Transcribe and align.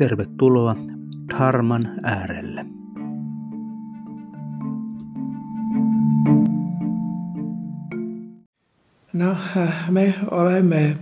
tervetuloa 0.00 0.76
Dharman 1.28 2.00
äärelle. 2.02 2.66
No, 9.12 9.36
me 9.90 10.14
olemme 10.30 10.96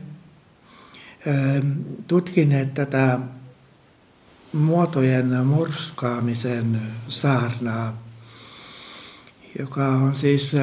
tutkineet 2.06 2.74
tätä 2.74 3.18
muotojen 4.52 5.46
murskaamisen 5.46 6.80
saarnaa, 7.08 8.02
joka 9.58 9.88
on 9.88 10.16
siis 10.16 10.56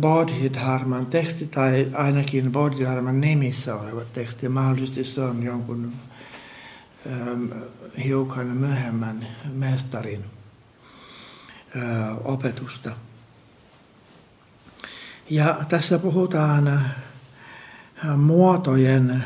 Bodhidharman 0.00 1.06
teksti 1.06 1.46
tai 1.46 1.90
ainakin 1.94 2.52
Bodhidharman 2.52 3.20
nimissä 3.20 3.74
oleva 3.74 4.02
teksti. 4.12 4.48
Mahdollisesti 4.48 5.04
se 5.04 5.20
on 5.20 5.42
jonkun 5.42 5.92
hiukan 8.04 8.46
myöhemmän 8.46 9.26
mestarin 9.52 10.24
opetusta. 12.24 12.90
Ja 15.30 15.60
tässä 15.68 15.98
puhutaan 15.98 16.90
muotojen 18.16 19.24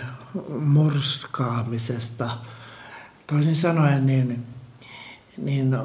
murskaamisesta. 0.61 2.31
Toisin 3.27 3.57
sanoen, 3.57 4.07
niin, 4.07 4.47
niin 5.39 5.77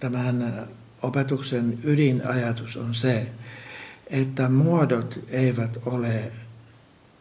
tämän 0.00 0.68
opetuksen 1.02 1.78
ydinajatus 1.82 2.76
on 2.76 2.94
se, 2.94 3.32
että 4.06 4.48
muodot 4.48 5.18
eivät 5.28 5.78
ole 5.86 6.32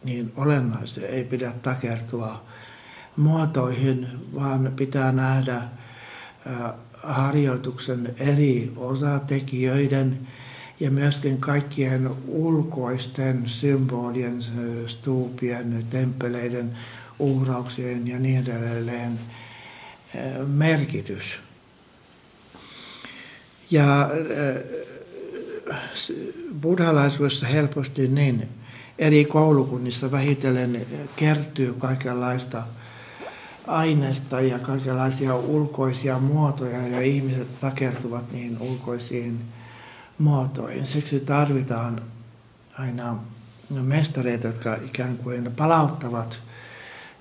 niin 0.03 0.33
olennaisia, 0.35 1.07
ei 1.07 1.23
pidä 1.23 1.51
takertua 1.51 2.45
muotoihin, 3.19 4.07
vaan 4.35 4.73
pitää 4.75 5.11
nähdä 5.11 5.55
äh, 5.55 5.69
harjoituksen 7.03 8.13
eri 8.19 8.71
osatekijöiden 8.75 10.27
ja 10.79 10.91
myöskin 10.91 11.37
kaikkien 11.37 12.09
ulkoisten 12.27 13.43
symbolien, 13.49 14.43
stuupien, 14.87 15.85
temppeleiden, 15.89 16.77
uhrauksien 17.19 18.07
ja 18.07 18.19
niin 18.19 18.43
edelleen 18.43 19.19
merkitys. 20.47 21.39
Ja 23.71 24.09
buddhalaisuudessa 26.61 27.47
helposti 27.47 28.07
niin 28.07 28.49
eri 28.99 29.25
koulukunnissa 29.25 30.11
vähitellen 30.11 30.85
kertyy 31.15 31.73
kaikenlaista 31.73 32.63
aineesta 33.69 34.41
ja 34.41 34.59
kaikenlaisia 34.59 35.35
ulkoisia 35.35 36.19
muotoja 36.19 36.87
ja 36.87 37.01
ihmiset 37.01 37.59
takertuvat 37.59 38.31
niin 38.31 38.57
ulkoisiin 38.59 39.39
muotoihin. 40.17 40.85
Siksi 40.85 41.19
tarvitaan 41.19 42.01
aina 42.79 43.19
mestareita, 43.69 44.47
jotka 44.47 44.75
ikään 44.85 45.17
kuin 45.17 45.51
palauttavat 45.51 46.39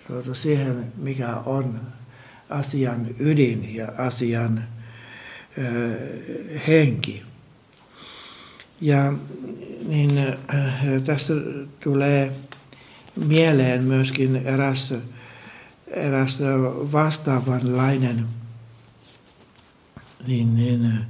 tuota 0.07 0.35
siihen, 0.35 0.93
mikä 0.97 1.37
on 1.37 1.81
asian 2.51 3.07
ydin 3.19 3.75
ja 3.75 3.89
asian 3.99 4.65
ö, 5.59 5.99
henki. 6.69 7.23
Ja 8.81 9.13
niin, 9.89 10.11
tässä 11.05 11.35
tulee 11.81 12.33
mieleen 13.27 13.85
myöskin 13.85 14.37
eräs, 14.37 14.95
eräs 15.91 16.39
vastaavanlainen 16.93 18.27
niin, 20.27 20.57
niin, 20.57 21.07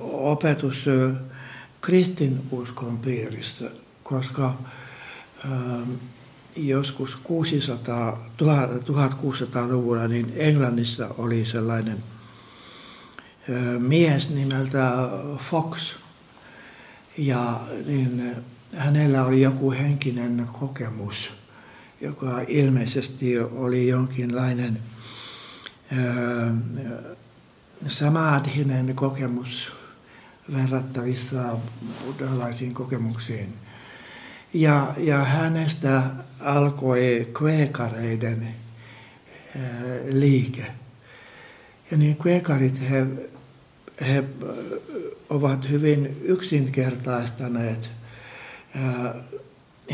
opetus 0.00 0.84
kristinuskon 1.80 2.98
piirissä, 2.98 3.70
koska 4.02 4.54
joskus 6.56 7.16
600, 7.16 8.28
1600-luvulla 8.38 10.08
niin 10.08 10.32
Englannissa 10.36 11.08
oli 11.18 11.46
sellainen 11.46 12.04
mies 13.78 14.30
nimeltä 14.30 14.92
Fox. 15.50 15.94
Ja 17.18 17.60
niin 17.86 18.36
hänellä 18.76 19.24
oli 19.24 19.42
joku 19.42 19.70
henkinen 19.70 20.48
kokemus, 20.52 21.30
joka 22.00 22.40
ilmeisesti 22.48 23.38
oli 23.38 23.88
jonkinlainen 23.88 24.78
samadhinen 27.86 28.94
kokemus 28.94 29.72
verrattavissa 30.52 31.58
buddhalaisiin 32.04 32.74
kokemuksiin. 32.74 33.54
Ja, 34.54 34.94
ja 34.96 35.18
hänestä 35.18 36.02
alkoi 36.40 37.28
kveekareiden 37.38 38.48
liike. 40.08 40.66
Ja 41.90 41.96
niin 41.96 42.16
kveekarit, 42.16 42.90
he, 42.90 43.06
he 44.06 44.24
ovat 45.30 45.68
hyvin 45.68 46.16
yksinkertaistaneet 46.22 47.90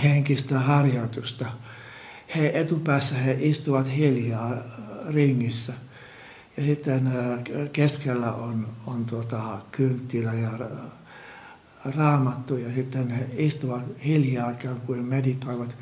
henkistä 0.03 0.59
harjoitusta. 0.59 1.47
He 2.37 2.50
etupäässä 2.55 3.15
he 3.15 3.37
istuvat 3.41 3.97
hiljaa 3.97 4.56
ringissä– 5.09 5.72
ja 6.56 6.65
sitten 6.65 7.06
äh, 7.06 7.39
keskellä 7.72 8.33
on, 8.33 8.69
on 8.87 9.05
tuota, 9.05 9.59
kynttilä 9.71 10.34
ja 10.34 10.50
raamattu 11.97 12.56
ja 12.56 12.75
sitten 12.75 13.11
he 13.11 13.28
istuvat 13.37 13.83
hiljaa 14.05 14.50
ikään 14.50 14.81
kuin 14.81 15.05
meditoivat. 15.05 15.77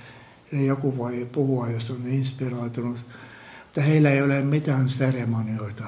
Ja 0.52 0.62
joku 0.62 0.96
voi 0.96 1.28
puhua, 1.32 1.68
jos 1.68 1.90
on 1.90 2.06
inspiroitunut, 2.06 3.06
mutta 3.64 3.80
heillä 3.80 4.10
ei 4.10 4.22
ole 4.22 4.42
mitään 4.42 4.88
seremonioita. 4.88 5.84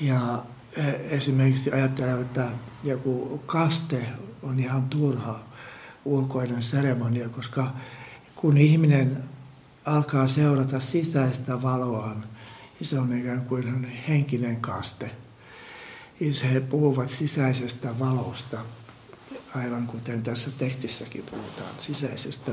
Ja 0.00 0.42
esimerkiksi 1.10 1.72
ajattelevat, 1.72 2.20
että 2.20 2.50
joku 2.84 3.42
kaste 3.46 4.06
on 4.42 4.58
ihan 4.58 4.82
turha 4.82 5.40
ulkoinen 6.04 6.62
seremonia, 6.62 7.28
koska 7.28 7.72
kun 8.40 8.56
ihminen 8.58 9.24
alkaa 9.84 10.28
seurata 10.28 10.80
sisäistä 10.80 11.62
valoaan, 11.62 12.24
se 12.82 12.98
on 12.98 13.18
ikään 13.18 13.40
kuin 13.40 13.84
henkinen 14.08 14.60
kaste. 14.60 15.10
He 16.52 16.60
puhuvat 16.60 17.08
sisäisestä 17.08 17.98
valosta, 17.98 18.58
aivan 19.54 19.86
kuten 19.86 20.22
tässä 20.22 20.50
tekstissäkin 20.58 21.24
puhutaan, 21.30 21.70
sisäisestä 21.78 22.52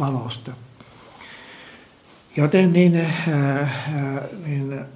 valosta. 0.00 0.52
Joten 2.36 2.72
niin, 2.72 2.96
äh, 2.96 3.70
niin 4.46 4.72
äh, 4.72 4.86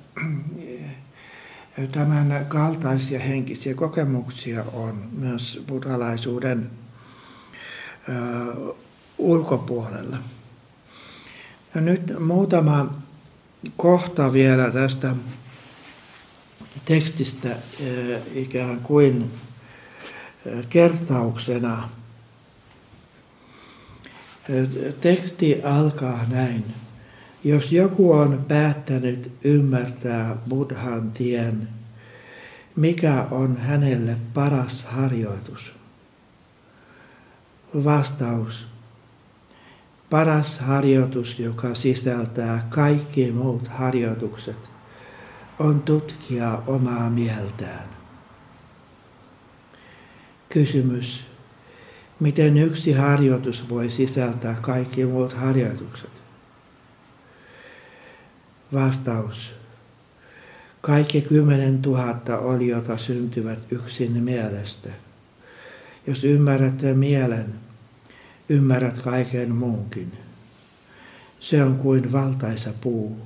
tämän 1.93 2.47
kaltaisia 2.49 3.21
henkisiä 3.21 3.75
kokemuksia 3.75 4.65
on 4.73 5.09
myös 5.13 5.63
buddhalaisuuden 5.67 6.71
äh, 8.09 8.88
ulkopuolella. 9.19 10.17
Ja 11.75 11.81
nyt 11.81 12.13
muutama 12.21 12.95
kohta 13.77 14.33
vielä 14.33 14.71
tästä 14.71 15.15
tekstistä 16.85 17.51
eh, 17.81 18.21
ikään 18.35 18.81
kuin 18.81 19.33
eh, 20.47 20.67
kertauksena. 20.69 21.89
Eh, 24.49 24.95
teksti 25.01 25.63
alkaa 25.63 26.25
näin. 26.29 26.65
Jos 27.45 27.73
joku 27.73 28.13
on 28.13 28.45
päättänyt 28.49 29.33
ymmärtää 29.45 30.37
Buddhan 30.49 31.11
tien, 31.11 31.69
mikä 32.77 33.27
on 33.31 33.57
hänelle 33.57 34.17
paras 34.35 34.85
harjoitus? 34.85 35.73
Vastaus. 37.85 38.68
Paras 40.11 40.59
harjoitus, 40.59 41.39
joka 41.39 41.75
sisältää 41.75 42.67
kaikki 42.69 43.33
muut 43.33 43.69
harjoitukset, 43.69 44.57
on 45.59 45.83
tutkia 45.83 46.63
omaa 46.67 47.11
mieltään. 47.11 47.89
Kysymys. 50.49 51.25
Miten 52.21 52.59
yksi 52.59 52.93
harjoitus 52.93 53.69
voi 53.69 53.91
sisältää 53.91 54.57
kaikki 54.61 55.05
muut 55.05 55.33
harjoitukset? 55.33 56.11
Vastaus. 58.73 59.53
Kaikki 60.81 61.21
kymmenen 61.21 61.83
tuhatta 61.83 62.39
oliota 62.39 62.97
syntyvät 62.97 63.59
yksin 63.71 64.13
mielestä. 64.13 64.89
Jos 66.07 66.25
ymmärrät 66.25 66.83
mielen, 66.95 67.68
ymmärrät 68.49 68.99
kaiken 68.99 69.55
muunkin. 69.55 70.13
Se 71.41 71.65
on 71.65 71.77
kuin 71.77 72.13
valtaisa 72.13 72.73
puu. 72.81 73.21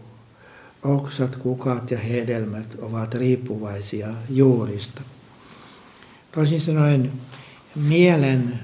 Oksat, 0.82 1.36
kukat 1.36 1.90
ja 1.90 1.98
hedelmät 1.98 2.76
ovat 2.78 3.14
riippuvaisia 3.14 4.08
juurista. 4.30 5.02
Toisin 6.32 6.60
sanoen 6.60 7.12
mielen 7.74 8.58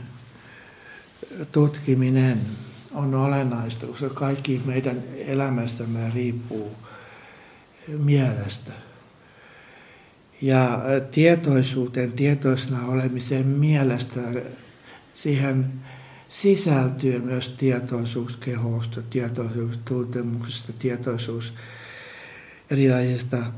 tutkiminen 1.52 2.40
on 2.94 3.14
olennaista, 3.14 3.86
koska 3.86 4.08
kaikki 4.08 4.62
meidän 4.64 5.02
elämästämme 5.26 6.10
riippuu 6.14 6.72
mielestä. 7.98 8.72
Ja 10.42 10.80
tietoisuuteen, 11.10 12.12
tietoisena 12.12 12.86
olemiseen 12.86 13.46
mielestä, 13.46 14.20
siihen 15.14 15.72
sisältyy 16.28 17.18
myös 17.18 17.48
tietoisuus 17.48 18.36
kehosta, 18.36 19.02
tietoisuus 19.02 19.78
tuntemuksista, 19.84 20.72
tietoisuus 20.78 21.52
erilaisista 22.70 23.52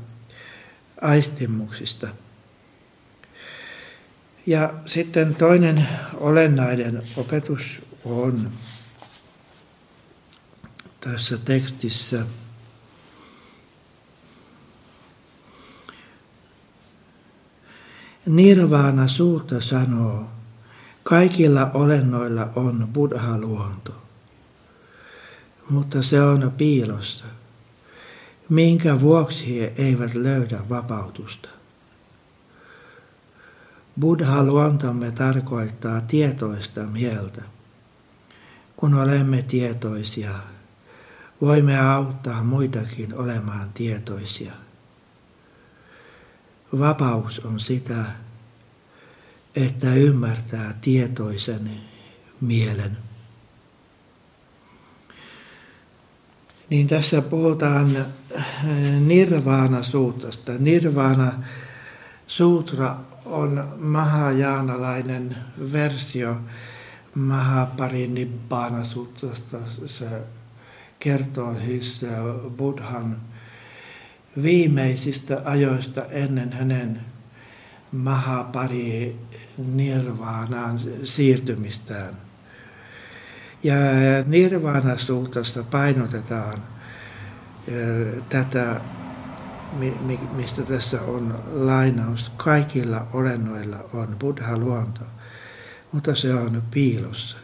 aistimuksista. 1.01 2.07
Ja 4.45 4.73
sitten 4.85 5.35
toinen 5.35 5.87
olennainen 6.13 7.03
opetus 7.17 7.79
on 8.05 8.51
tässä 10.99 11.37
tekstissä 11.37 12.25
Nirvana 18.25 19.07
suutta 19.07 19.61
sanoo, 19.61 20.29
kaikilla 21.03 21.71
olennoilla 21.73 22.49
on 22.55 22.89
buddha-luonto, 22.93 23.93
mutta 25.69 26.03
se 26.03 26.21
on 26.23 26.51
piilossa, 26.57 27.25
minkä 28.49 28.99
vuoksi 28.99 29.59
he 29.59 29.73
eivät 29.77 30.13
löydä 30.13 30.59
vapautusta. 30.69 31.49
Buddha-luontomme 33.99 35.11
tarkoittaa 35.11 36.01
tietoista 36.01 36.81
mieltä. 36.81 37.41
Kun 38.77 38.93
olemme 38.93 39.41
tietoisia, 39.41 40.31
voimme 41.41 41.79
auttaa 41.79 42.43
muitakin 42.43 43.13
olemaan 43.13 43.73
tietoisia. 43.73 44.51
Vapaus 46.79 47.39
on 47.39 47.59
sitä, 47.59 48.05
että 49.55 49.93
ymmärtää 49.93 50.73
tietoisen 50.81 51.71
mielen. 52.41 52.97
Niin 56.69 56.87
tässä 56.87 57.21
puhutaan 57.21 58.05
nirvana 58.99 59.83
suutrasta. 59.83 60.51
Nirvana 60.59 61.33
sutra 62.27 62.95
on 63.25 63.73
mahajaanalainen 63.77 65.37
versio 65.71 66.35
Mahaparinibbana 67.15 68.85
sutrasta. 68.85 69.57
Se 69.85 70.05
kertoo 70.99 71.55
siis 71.65 72.01
Buddhan 72.57 73.17
viimeisistä 74.43 75.41
ajoista 75.45 76.05
ennen 76.05 76.53
hänen 76.53 77.01
Mahapari 77.91 79.19
nirvaanaan 79.57 80.79
siirtymistään. 81.03 82.17
Ja 83.63 83.75
nirvana 84.25 84.97
suhtasta 84.97 85.63
painotetaan 85.63 86.63
tätä, 88.29 88.81
mistä 90.35 90.61
tässä 90.61 91.01
on 91.01 91.43
lainaus. 91.51 92.31
Kaikilla 92.37 93.07
olennoilla 93.13 93.77
on 93.93 94.15
buddha-luonto, 94.19 95.03
mutta 95.91 96.15
se 96.15 96.33
on 96.33 96.63
piilossa. 96.71 97.37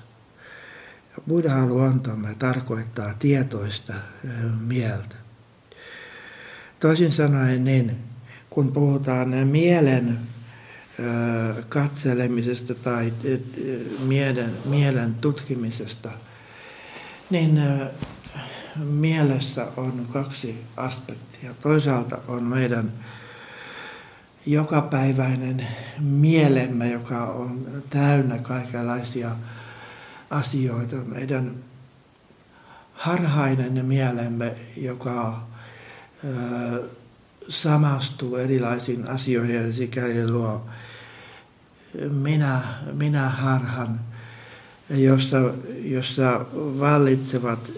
Buddha-luontomme 1.28 2.36
tarkoittaa 2.40 3.14
tietoista 3.20 3.94
mieltä. 4.60 5.16
Toisin 6.80 7.12
sanoen 7.12 7.64
niin, 7.64 7.98
kun 8.50 8.72
puhutaan 8.72 9.30
mielen 9.30 10.20
katselemisesta 11.70 12.76
tai 12.76 13.14
mielen, 14.00 14.54
mielen 14.66 15.16
tutkimisesta, 15.16 16.12
niin 17.30 17.62
mielessä 18.76 19.68
on 19.78 20.08
kaksi 20.14 20.64
aspektia. 20.78 21.54
Toisaalta 21.62 22.22
on 22.28 22.44
meidän 22.44 22.94
jokapäiväinen 24.46 25.68
mielemme, 26.00 26.92
joka 26.92 27.26
on 27.26 27.84
täynnä 27.90 28.38
kaikenlaisia 28.38 29.36
asioita. 30.30 30.96
Meidän 30.96 31.56
harhainen 32.94 33.86
mielemme, 33.86 34.56
joka 34.78 35.48
samastuu 37.50 38.36
erilaisiin 38.36 39.08
asioihin 39.08 39.56
ja 39.56 39.74
sikäli 39.74 40.28
luo 40.32 40.66
minä, 42.10 42.62
minä 42.94 43.30
harhan, 43.30 44.00
jossa, 44.90 45.54
jossa 45.84 46.46
vallitsevat 46.54 47.72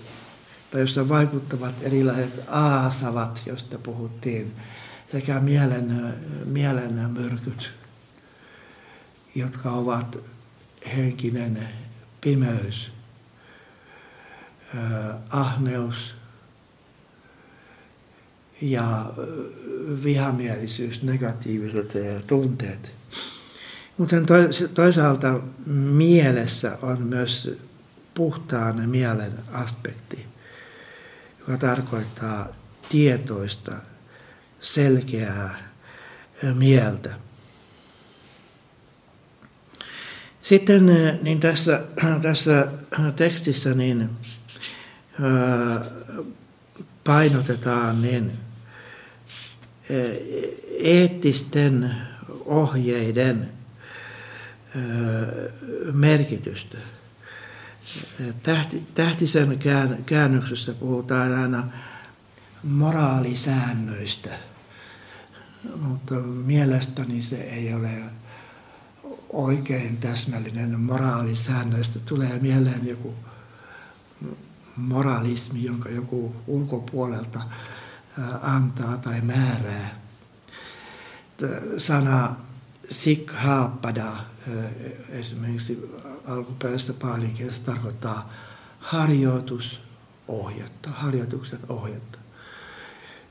tai 0.71 0.81
jossa 0.81 1.09
vaikuttavat 1.09 1.75
erilaiset 1.81 2.43
aasavat, 2.47 3.43
joista 3.45 3.77
puhuttiin, 3.77 4.55
sekä 5.11 5.39
mielen, 5.39 6.13
mielen 6.45 7.09
myrkyt, 7.11 7.71
jotka 9.35 9.71
ovat 9.71 10.17
henkinen 10.95 11.59
pimeys, 12.21 12.91
ahneus 15.29 16.15
ja 18.61 19.13
vihamielisyys, 20.03 21.03
negatiiviset 21.03 21.93
tunteet. 22.27 22.98
Mutta 23.99 24.15
toisaalta 24.73 25.39
mielessä 25.65 26.77
on 26.81 27.01
myös 27.01 27.57
puhtaan 28.13 28.89
mielen 28.89 29.33
aspekti, 29.51 30.25
joka 31.39 31.57
tarkoittaa 31.57 32.47
tietoista, 32.89 33.71
selkeää 34.61 35.57
mieltä. 36.53 37.09
Sitten 40.41 40.85
niin 41.21 41.39
tässä, 41.39 41.83
tässä 42.21 42.67
tekstissä 43.15 43.73
niin, 43.73 44.09
painotetaan 47.03 48.01
niin, 48.01 48.31
eettisten 50.79 51.95
ohjeiden 52.45 53.58
merkitystä. 55.93 56.77
Tähti, 58.43 58.87
tähtisen 58.95 59.59
käännöksessä 60.05 60.73
puhutaan 60.73 61.37
aina 61.37 61.67
moraalisäännöistä, 62.63 64.29
mutta 65.81 66.15
mielestäni 66.45 67.21
se 67.21 67.35
ei 67.35 67.73
ole 67.73 67.89
oikein 69.29 69.97
täsmällinen 69.97 70.79
moraalisäännöistä. 70.79 71.99
Tulee 71.99 72.39
mieleen 72.39 72.87
joku 72.87 73.15
moralismi, 74.75 75.63
jonka 75.63 75.89
joku 75.89 76.35
ulkopuolelta 76.47 77.41
antaa 78.41 78.97
tai 78.97 79.21
määrää. 79.21 79.89
Sana 81.77 82.35
sikhapada 82.89 84.11
esimerkiksi 85.09 85.89
alkuperäistä 86.25 86.93
paalinkielessä 86.93 87.63
tarkoittaa 87.63 88.33
harjoitusohjetta, 88.79 90.89
harjoituksen 90.89 91.59
ohjetta. 91.69 92.19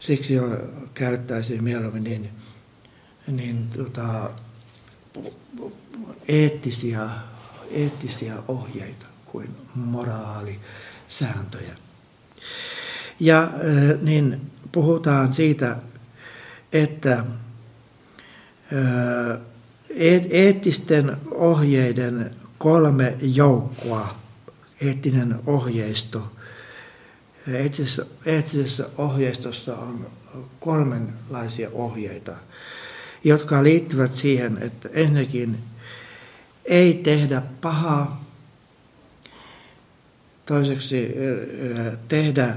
Siksi 0.01 0.35
jo 0.35 0.45
käyttäisin 0.95 1.65
mieluummin 1.65 2.05
niin, 2.05 2.31
niin 3.27 3.71
tota, 3.71 4.31
eettisiä, 6.29 7.09
eettisiä 7.71 8.35
ohjeita 8.49 9.07
kuin 9.25 9.57
moraalisääntöjä. 9.75 11.77
Ja 13.21 13.51
niin 14.03 14.51
puhutaan 14.73 15.35
siitä, 15.35 15.77
että 16.73 17.25
eettisten 20.31 21.17
ohjeiden 21.31 22.31
kolme 22.59 23.17
joukkoa, 23.21 24.17
eettinen 24.81 25.41
ohjeisto. 25.47 26.33
Eettisessä, 27.53 28.07
eettisessä 28.27 28.89
ohjeistossa 28.99 29.77
on 29.77 30.07
kolmenlaisia 30.61 31.71
ohjeita, 31.73 32.33
jotka 33.25 33.63
liittyvät 33.63 34.15
siihen, 34.15 34.59
että 34.63 34.89
ensinnäkin 34.93 35.59
ei 36.65 36.95
tehdä 36.95 37.43
pahaa, 37.61 38.25
toiseksi 40.47 41.15
tehdä 42.09 42.55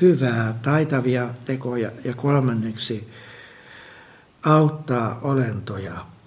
hyvää, 0.00 0.54
taitavia 0.62 1.28
tekoja 1.44 1.90
ja 2.04 2.14
kolmanneksi 2.14 3.08
auttaa 4.44 5.20
olentoja. 5.22 6.17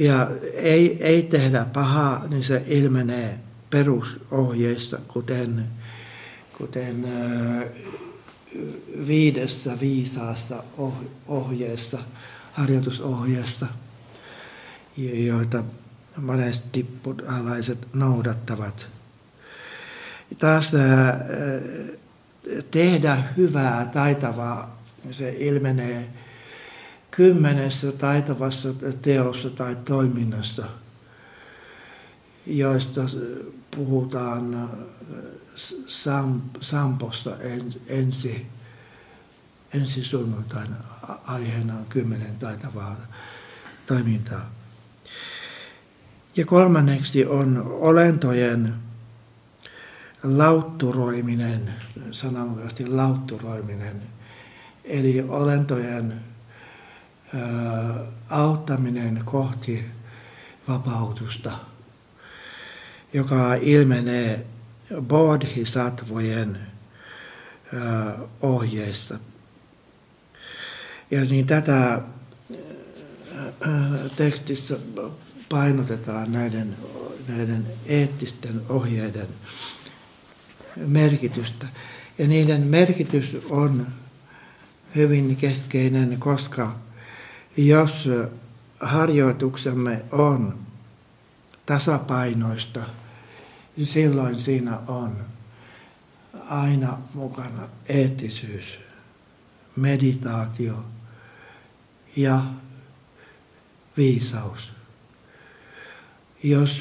Ja 0.00 0.30
ei, 0.54 1.04
ei 1.04 1.22
tehdä 1.22 1.66
pahaa, 1.72 2.26
niin 2.28 2.44
se 2.44 2.62
ilmenee 2.66 3.38
perusohjeista, 3.70 4.98
kuten, 5.08 5.66
kuten 6.58 7.08
viidessä 9.06 9.80
viisaassa 9.80 10.62
ohjeessa, 11.28 11.98
harjoitusohjeessa, 12.52 13.66
joita 15.26 15.64
monesti 16.16 16.86
buddhalaiset 17.02 17.88
noudattavat. 17.92 18.86
Taas 20.38 20.72
tehdä 22.70 23.22
hyvää, 23.36 23.86
taitavaa, 23.92 24.82
se 25.10 25.34
ilmenee 25.38 26.08
kymmenessä 27.10 27.92
taitavassa 27.92 28.68
teossa 29.02 29.50
tai 29.50 29.76
toiminnassa, 29.84 30.66
joista 32.46 33.00
puhutaan 33.76 34.70
Sampossa 36.60 37.36
ensi, 37.86 38.46
ensi 39.74 40.04
sunnuntaina. 40.04 40.76
Aiheena 41.24 41.74
on 41.74 41.86
kymmenen 41.86 42.36
taitavaa 42.38 42.96
toimintaa. 43.86 44.50
Ja 46.36 46.46
kolmanneksi 46.46 47.26
on 47.26 47.66
olentojen 47.80 48.74
lautturoiminen, 50.22 51.74
sananmukaisesti 52.10 52.86
lautturoiminen, 52.86 54.02
eli 54.84 55.24
olentojen 55.28 56.29
auttaminen 58.30 59.22
kohti 59.24 59.84
vapautusta, 60.68 61.52
joka 63.12 63.54
ilmenee 63.54 64.46
bodhisatvojen 65.02 66.58
ohjeissa. 68.42 69.18
Ja 71.10 71.24
niin 71.24 71.46
tätä 71.46 72.00
tekstissä 74.16 74.76
painotetaan 75.48 76.32
näiden, 76.32 76.76
näiden 77.28 77.66
eettisten 77.86 78.60
ohjeiden 78.68 79.28
merkitystä. 80.76 81.66
Ja 82.18 82.26
niiden 82.26 82.62
merkitys 82.62 83.36
on 83.50 83.86
hyvin 84.96 85.36
keskeinen, 85.36 86.16
koska 86.18 86.76
jos 87.56 88.08
harjoituksemme 88.80 90.02
on 90.12 90.58
tasapainoista, 91.66 92.80
niin 93.76 93.86
silloin 93.86 94.40
siinä 94.40 94.78
on 94.86 95.16
aina 96.48 96.98
mukana 97.14 97.68
eettisyys, 97.88 98.78
meditaatio 99.76 100.84
ja 102.16 102.42
viisaus. 103.96 104.72
Jos, 106.42 106.80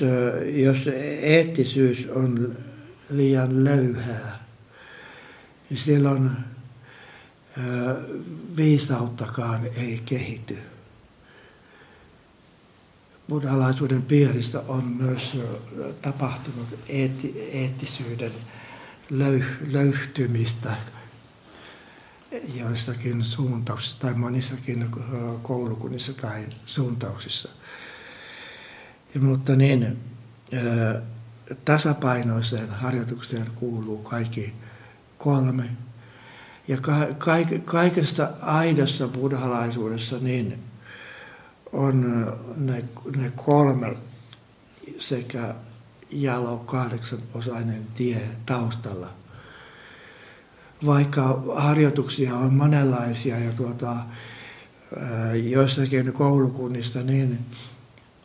jos 0.53 0.87
eettisyys 1.21 2.07
on 2.15 2.57
liian 3.09 3.63
löyhää, 3.63 4.43
niin 5.69 5.77
silloin 5.77 6.31
viisauttakaan 8.57 9.65
ei 9.65 10.01
kehity. 10.05 10.57
Buddhalaisuuden 13.29 14.01
piiristä 14.01 14.59
on 14.67 14.83
myös 14.83 15.37
tapahtunut 16.01 16.67
eetti, 16.87 17.49
eettisyyden 17.51 18.31
löy, 19.09 19.43
löyhtymistä 19.67 20.75
joissakin 22.55 23.23
suuntauksissa 23.23 23.99
tai 23.99 24.13
monissakin 24.13 24.91
koulukunnissa 25.41 26.13
tai 26.13 26.45
suuntauksissa. 26.65 27.49
Ja, 29.15 29.21
mutta 29.21 29.55
niin, 29.55 29.99
tasapainoiseen 31.65 32.69
harjoitukseen 32.69 33.51
kuuluu 33.55 33.97
kaikki 33.97 34.53
kolme 35.17 35.69
ja 36.69 36.77
kaikesta 37.65 38.29
aidossa 38.41 39.07
buddhalaisuudessa 39.07 40.17
niin 40.19 40.59
on 41.73 42.27
ne, 42.57 42.85
ne 43.15 43.31
kolme 43.35 43.97
sekä 44.99 45.55
jalo 46.11 46.57
kahdeksan 46.57 47.19
osainen 47.33 47.87
tie 47.95 48.21
taustalla. 48.45 49.09
Vaikka 50.85 51.43
harjoituksia 51.55 52.35
on 52.35 52.53
monenlaisia 52.53 53.39
ja 53.39 53.53
tuota, 53.53 53.95
joissakin 55.43 56.13
koulukunnista 56.13 57.03
niin 57.03 57.39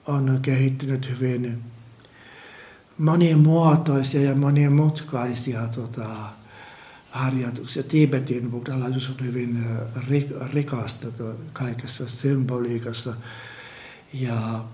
on 0.07 0.39
kehittynyt 0.43 1.11
hyvin 1.11 1.63
monimuotoisia 2.99 4.21
ja 4.23 4.35
monimutkaisia 4.35 5.69
tuota, 5.75 6.09
harjoituksia. 7.15 7.83
Tibetin 7.83 8.51
buddhalaisuus 8.51 9.11
on 9.11 9.27
hyvin 9.27 9.65
rikasta 10.53 11.07
kaikessa 11.53 12.09
symboliikassa 12.09 13.15
ja, 14.13 14.65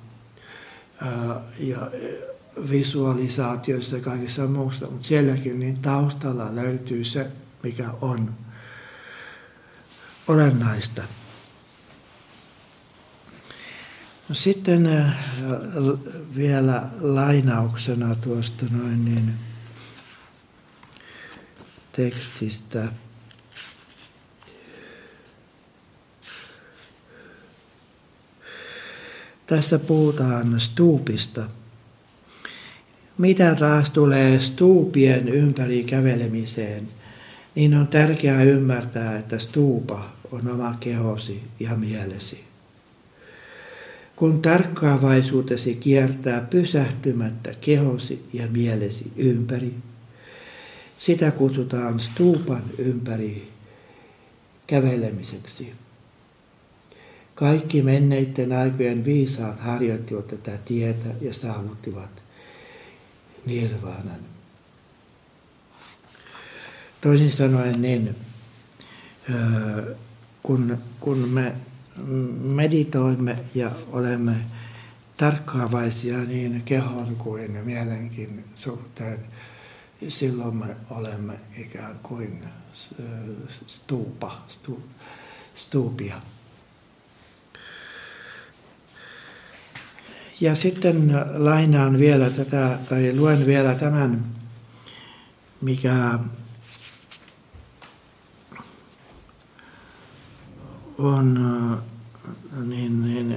ja 1.58 1.90
visualisaatioissa 2.70 3.96
ja 3.96 4.02
kaikessa 4.02 4.46
muusta, 4.46 4.90
mutta 4.90 5.08
sielläkin 5.08 5.60
niin 5.60 5.76
taustalla 5.76 6.54
löytyy 6.54 7.04
se, 7.04 7.30
mikä 7.62 7.90
on 8.00 8.34
olennaista. 10.28 11.02
No 14.28 14.34
sitten 14.34 14.88
vielä 16.36 16.88
lainauksena 17.00 18.14
tuosta 18.14 18.66
noin 18.70 19.04
niin, 19.04 19.49
tekstistä. 22.00 22.88
Tässä 29.46 29.78
puhutaan 29.78 30.60
stuupista. 30.60 31.48
Mitä 33.18 33.54
taas 33.54 33.90
tulee 33.90 34.40
stuupien 34.40 35.28
ympäri 35.28 35.84
kävelemiseen, 35.84 36.88
niin 37.54 37.74
on 37.74 37.88
tärkeää 37.88 38.42
ymmärtää, 38.42 39.18
että 39.18 39.38
stuupa 39.38 40.12
on 40.32 40.50
oma 40.50 40.76
kehosi 40.80 41.42
ja 41.60 41.76
mielesi. 41.76 42.44
Kun 44.16 44.42
tarkkaavaisuutesi 44.42 45.74
kiertää 45.74 46.40
pysähtymättä 46.40 47.54
kehosi 47.60 48.28
ja 48.32 48.46
mielesi 48.46 49.12
ympäri, 49.16 49.74
sitä 51.00 51.30
kutsutaan 51.30 52.00
stuupan 52.00 52.62
ympäri 52.78 53.52
kävelemiseksi. 54.66 55.72
Kaikki 57.34 57.82
menneiden 57.82 58.52
aikojen 58.52 59.04
viisaat 59.04 59.60
harjoittivat 59.60 60.26
tätä 60.26 60.58
tietä 60.64 61.08
ja 61.20 61.34
saavuttivat 61.34 62.10
nirvaanan. 63.46 64.20
Toisin 67.00 67.32
sanoen 67.32 67.82
niin, 67.82 68.16
kun, 70.42 70.78
kun 71.00 71.28
me 71.28 71.54
meditoimme 72.42 73.36
ja 73.54 73.70
olemme 73.92 74.36
tarkkaavaisia 75.16 76.18
niin 76.18 76.62
kehon 76.64 77.16
kuin 77.16 77.50
mielenkin 77.64 78.44
suhteen, 78.54 79.18
silloin 80.08 80.56
me 80.56 80.76
olemme 80.90 81.40
ikään 81.58 81.98
kuin 82.02 82.44
stuupa, 83.66 84.44
stu, 84.48 84.82
stuupia. 85.54 86.20
Ja 90.40 90.56
sitten 90.56 91.12
lainaan 91.34 91.98
vielä 91.98 92.30
tätä, 92.30 92.78
tai 92.88 93.16
luen 93.16 93.46
vielä 93.46 93.74
tämän, 93.74 94.24
mikä 95.60 96.18
on 100.98 101.40
niin, 102.66 103.02
niin, 103.02 103.36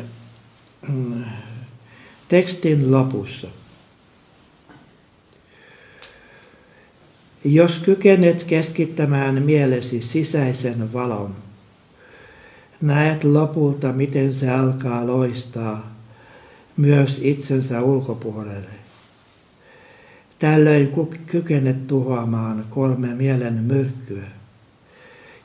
tekstin 2.27 2.91
lopussa. 2.91 3.48
Jos 7.45 7.79
kykenet 7.85 8.43
keskittämään 8.43 9.43
mielesi 9.43 10.01
sisäisen 10.01 10.93
valon, 10.93 11.35
näet 12.81 13.23
lopulta, 13.23 13.93
miten 13.93 14.33
se 14.33 14.50
alkaa 14.50 15.07
loistaa 15.07 15.95
myös 16.77 17.19
itsensä 17.23 17.81
ulkopuolelle. 17.81 18.69
Tällöin 20.39 20.91
kykenet 21.25 21.88
tuhoamaan 21.88 22.65
kolme 22.69 23.07
mielen 23.07 23.53
myrkkyä 23.53 24.27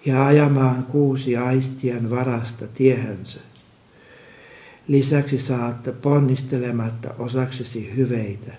ja 0.07 0.27
ajamaan 0.27 0.83
kuusi 0.83 1.37
aistien 1.37 2.11
varasta 2.11 2.67
tiehensä. 2.75 3.41
Lisäksi 4.89 5.41
saat 5.41 6.01
ponnistelematta 6.03 7.15
osaksesi 7.19 7.93
hyveitä, 7.97 8.53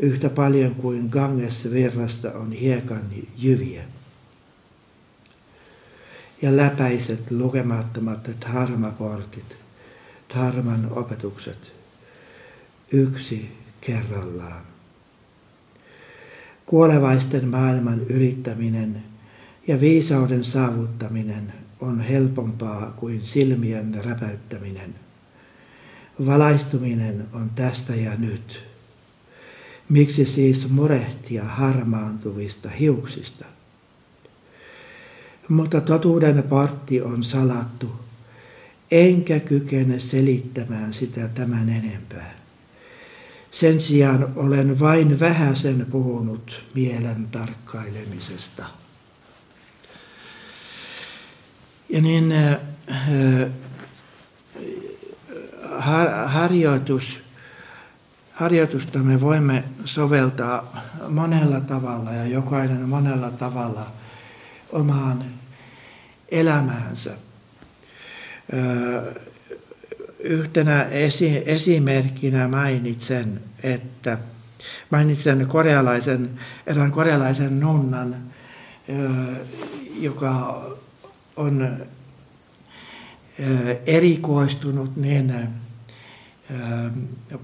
yhtä 0.00 0.28
paljon 0.28 0.74
kuin 0.74 1.08
Ganges 1.10 1.70
virrasta 1.70 2.32
on 2.32 2.52
hiekan 2.52 3.02
jyviä. 3.38 3.82
Ja 6.42 6.56
läpäiset 6.56 7.30
lukemattomat 7.30 8.30
dharmaportit, 8.40 9.56
dharman 10.34 10.88
opetukset, 10.90 11.72
yksi 12.92 13.52
kerrallaan. 13.80 14.62
Kuolevaisten 16.66 17.48
maailman 17.48 18.00
yrittäminen 18.00 19.02
ja 19.66 19.80
viisauden 19.80 20.44
saavuttaminen 20.44 21.52
on 21.80 22.00
helpompaa 22.00 22.92
kuin 22.96 23.24
silmien 23.24 24.04
räpäyttäminen. 24.04 24.94
Valaistuminen 26.26 27.26
on 27.32 27.50
tästä 27.50 27.94
ja 27.94 28.16
nyt. 28.16 28.69
Miksi 29.90 30.24
siis 30.24 30.68
murehtia 30.68 31.44
harmaantuvista 31.44 32.68
hiuksista? 32.68 33.44
Mutta 35.48 35.80
totuuden 35.80 36.42
partti 36.42 37.02
on 37.02 37.24
salattu, 37.24 37.92
enkä 38.90 39.40
kykene 39.40 40.00
selittämään 40.00 40.94
sitä 40.94 41.28
tämän 41.28 41.68
enempää. 41.68 42.34
Sen 43.52 43.80
sijaan 43.80 44.32
olen 44.36 44.80
vain 44.80 45.20
vähäsen 45.20 45.86
puhunut 45.90 46.62
mielen 46.74 47.28
tarkkailemisesta. 47.30 48.64
Ja 51.88 52.00
niin 52.00 52.32
äh, 52.32 52.58
har, 55.78 56.08
harjoitus, 56.26 57.18
harjoitusta 58.40 58.98
me 58.98 59.20
voimme 59.20 59.64
soveltaa 59.84 60.82
monella 61.08 61.60
tavalla 61.60 62.12
ja 62.12 62.26
jokainen 62.26 62.88
monella 62.88 63.30
tavalla 63.30 63.86
omaan 64.72 65.24
elämäänsä. 66.28 67.10
Yhtenä 70.20 70.82
esi- 70.82 71.42
esimerkkinä 71.46 72.48
mainitsen, 72.48 73.40
että 73.62 74.18
mainitsen 74.90 75.46
korealaisen, 75.46 76.40
erään 76.66 76.92
korealaisen 76.92 77.60
nunnan, 77.60 78.16
joka 80.00 80.62
on 81.36 81.86
erikoistunut 83.86 84.96
niin 84.96 85.34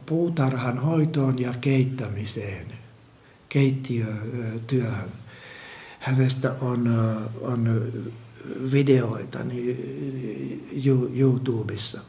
puutarhan 0.06 0.78
hoitoon 0.78 1.38
ja 1.38 1.54
keittämiseen, 1.60 2.66
keittiötyöhön. 3.48 5.10
Hänestä 5.98 6.54
on, 6.60 6.94
on 7.40 7.92
videoita 8.72 9.44
niin 9.44 11.10
YouTubessa. 11.14 12.00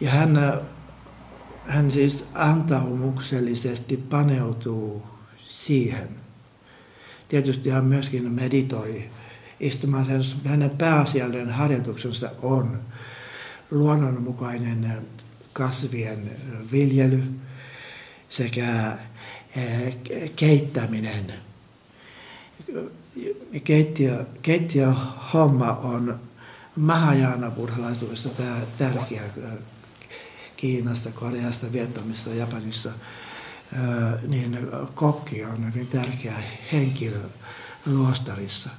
Ja 0.00 0.10
hän, 0.10 0.60
hän 1.66 1.90
siis 1.90 2.24
antaumuksellisesti 2.34 3.96
paneutuu 3.96 5.02
siihen. 5.48 6.08
Tietysti 7.28 7.70
hän 7.70 7.84
myöskin 7.84 8.32
meditoi 8.32 9.10
istumaan 9.60 10.06
hänen 10.44 10.70
pääasiallinen 10.70 11.50
harjoituksensa 11.50 12.30
on 12.42 12.80
luonnonmukainen 13.70 15.06
kasvien 15.56 16.30
viljely 16.72 17.22
sekä 18.28 18.98
eh, 19.56 19.96
keittäminen. 20.36 21.32
Keittiö, 23.64 24.26
keittiöhomma 24.42 25.72
on 25.72 26.20
Mahajana 26.76 27.50
buddhalaisuudessa 27.50 28.28
tärkeä 28.78 29.22
Kiinasta, 30.56 31.10
Koreasta, 31.10 31.72
Vietnamista, 31.72 32.30
Japanissa, 32.30 32.90
niin 34.28 34.58
kokki 34.94 35.44
on 35.44 35.74
hyvin 35.74 35.86
tärkeä 35.86 36.36
henkilö 36.72 37.20
luostarissa. 37.86 38.70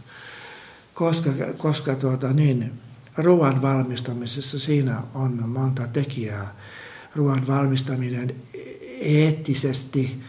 Koska, 0.94 1.30
koska 1.58 1.96
tuota, 1.96 2.34
niin, 2.34 2.80
ruoan 3.18 3.62
valmistamisessa 3.62 4.60
siinä 4.60 5.02
on 5.14 5.50
monta 5.50 5.88
tekijää. 5.88 6.56
Ruoan 7.16 7.48
valmistaminen 7.48 8.36
eettisesti 9.02 10.22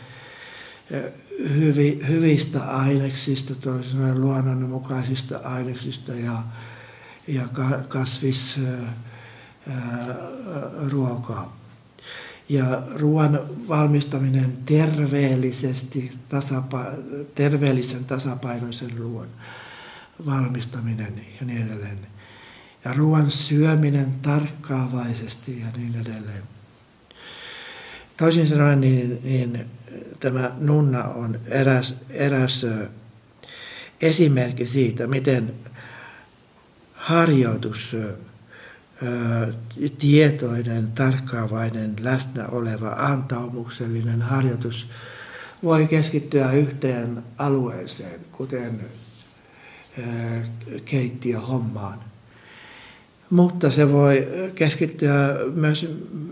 hyvi, 1.55 2.01
hyvistä 2.09 2.63
aineksista, 2.63 3.55
toisin 3.55 4.21
luonnonmukaisista 4.21 5.39
aineksista 5.39 6.13
ja, 6.13 6.43
ja 7.29 7.43
kasvis 7.89 8.61
ruokaa. 10.91 11.59
Ja 12.49 12.83
ruoan 12.95 13.41
valmistaminen 13.69 14.59
terveellisesti, 14.67 16.13
tasapa, 16.29 16.87
terveellisen 17.35 18.05
tasapainoisen 18.05 18.99
ruoan 18.99 19.29
valmistaminen 20.27 21.15
ja 21.41 21.47
niin 21.47 21.67
edelleen. 21.67 22.18
Ja 22.85 22.93
ruoan 22.93 23.31
syöminen 23.31 24.15
tarkkaavaisesti 24.23 25.61
ja 25.61 25.67
niin 25.77 25.95
edelleen. 26.01 26.43
Toisin 28.17 28.49
sanoen 28.49 28.81
niin, 28.81 29.21
niin 29.23 29.67
tämä 30.21 30.53
nunna 30.59 31.05
on 31.05 31.41
eräs, 31.47 31.95
eräs 32.11 32.67
esimerkki 34.01 34.67
siitä, 34.67 35.07
miten 35.07 35.55
harjoitus 36.93 37.97
tietoinen, 39.99 40.93
tarkkaavainen, 40.93 41.97
läsnä 42.01 42.47
oleva, 42.47 42.89
antaumuksellinen 42.89 44.23
harjoitus 44.23 44.87
voi 45.63 45.87
keskittyä 45.87 46.53
yhteen 46.53 47.23
alueeseen, 47.39 48.21
kuten 48.33 48.81
keittiöhommaan. 50.85 52.08
Mutta 53.31 53.71
se 53.71 53.93
voi 53.93 54.29
keskittyä 54.55 55.37
myös 55.55 55.87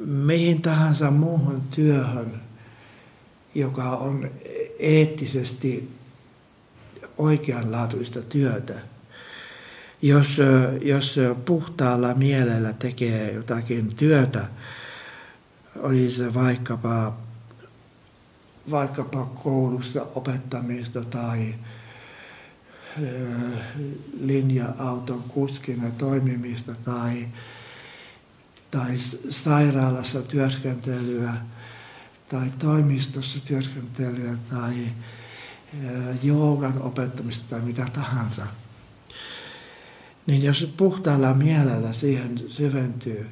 mihin 0.07 0.63
tahansa 0.63 1.11
muuhun 1.11 1.63
työhön, 1.71 2.41
joka 3.55 3.91
on 3.91 4.31
eettisesti 4.79 5.97
oikeanlaatuista 7.19 8.23
työtä. 8.23 8.75
Jos, 10.03 10.37
jos 10.83 11.17
puhtaalla 11.45 12.15
mielellä 12.15 12.73
tekee 12.73 13.33
jotakin 13.33 13.95
työtä, 13.95 14.49
oli 15.77 16.11
se 16.11 16.35
vaikkapa, 16.35 17.17
vaikkapa 18.71 19.27
koulusta 19.43 20.07
opettamista 20.15 21.05
tai, 21.05 21.55
linja-auton 24.21 25.23
kuskina 25.23 25.91
toimimista 25.91 26.75
tai, 26.85 27.29
tai 28.71 28.99
sairaalassa 29.31 30.23
työskentelyä 30.23 31.35
tai 32.29 32.53
toimistossa 32.59 33.41
työskentelyä 33.45 34.37
tai 34.51 34.75
joogan 36.23 36.83
opettamista 36.83 37.45
tai 37.51 37.61
mitä 37.61 37.87
tahansa. 37.93 38.47
Niin 40.27 40.43
jos 40.43 40.73
puhtaalla 40.77 41.35
mielellä 41.35 41.93
siihen 41.93 42.41
syventyy, 42.49 43.27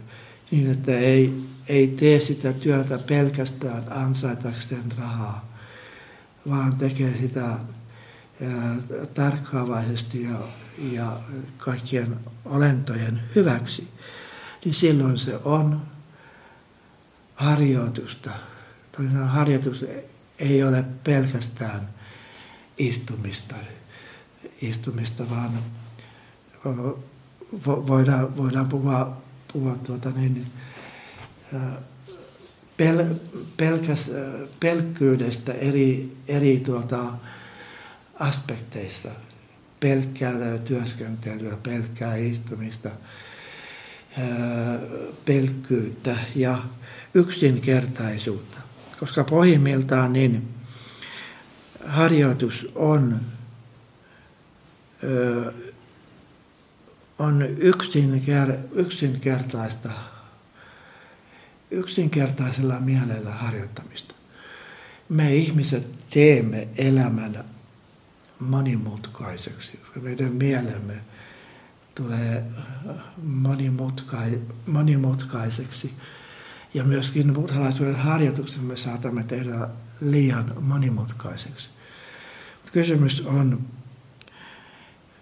niin 0.50 0.70
että 0.70 0.98
ei, 0.98 1.42
ei 1.68 1.88
tee 1.88 2.20
sitä 2.20 2.52
työtä 2.52 2.98
pelkästään 2.98 3.84
ansaitakseen 3.90 4.92
rahaa, 4.98 5.58
vaan 6.48 6.76
tekee 6.76 7.14
sitä 7.20 7.58
tarkkaavaisesti 9.14 10.22
ja, 10.22 10.38
ja 10.92 11.20
kaikkien 11.58 12.16
olentojen 12.44 13.20
hyväksi, 13.34 13.88
niin 14.64 14.74
silloin 14.74 15.18
se 15.18 15.40
on 15.44 15.82
harjoitusta. 17.34 18.30
Toinen 18.96 19.28
harjoitus 19.28 19.84
ei 20.38 20.62
ole 20.62 20.84
pelkästään 21.04 21.88
istumista, 22.78 23.54
istumista 24.62 25.30
vaan 25.30 25.58
voidaan, 27.66 28.36
voidaan 28.36 28.68
puhua, 28.68 29.22
puhua 29.52 29.76
tuota 29.76 30.10
niin, 30.10 30.46
pel, 32.76 33.04
pelkäs, 33.56 34.10
pelkkyydestä 34.60 35.52
eri, 35.52 36.16
eri 36.28 36.60
tuota, 36.60 37.12
aspekteissa. 38.18 39.10
Pelkkää 39.80 40.58
työskentelyä, 40.64 41.56
pelkkää 41.62 42.16
istumista, 42.16 42.90
pelkkyyttä 45.24 46.16
ja 46.34 46.58
yksinkertaisuutta. 47.14 48.58
Koska 49.00 49.24
pohjimmiltaan 49.24 50.12
niin 50.12 50.54
harjoitus 51.86 52.66
on, 52.74 53.20
on 57.18 57.42
yksinker, 57.42 58.52
yksinkertaista, 58.72 59.90
yksinkertaisella 61.70 62.80
mielellä 62.80 63.30
harjoittamista. 63.30 64.14
Me 65.08 65.34
ihmiset 65.34 66.10
teemme 66.10 66.68
elämän 66.76 67.44
monimutkaiseksi. 68.44 69.80
Meidän 70.00 70.32
mielemme 70.32 70.94
tulee 71.94 72.44
monimutkai, 73.22 74.40
monimutkaiseksi. 74.66 75.92
Ja 76.74 76.84
myöskin 76.84 77.34
buddhalaisuuden 77.34 77.96
harjoituksen 77.96 78.62
me 78.62 78.76
saatamme 78.76 79.24
tehdä 79.24 79.68
liian 80.00 80.52
monimutkaiseksi. 80.60 81.68
Kysymys 82.72 83.20
on 83.20 83.66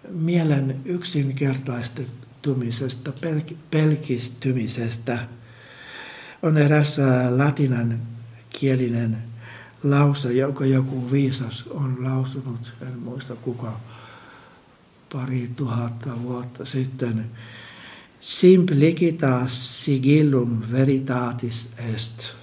mielen 0.09 0.81
yksinkertaistumisesta, 0.85 3.11
pelk- 3.11 3.55
pelkistymisestä. 3.71 5.19
On 6.41 6.57
eräs 6.57 6.97
latinan 7.29 7.99
kielinen 8.49 9.32
lause, 9.83 10.33
jonka 10.33 10.65
joku 10.65 11.11
viisas 11.11 11.63
on 11.69 12.03
lausunut, 12.03 12.73
en 12.81 12.99
muista 12.99 13.35
kuka, 13.35 13.79
pari 15.13 15.51
tuhatta 15.55 16.21
vuotta 16.21 16.65
sitten. 16.65 17.31
Simplicitas 18.21 19.83
sigillum 19.83 20.61
veritatis 20.71 21.69
est, 21.77 22.33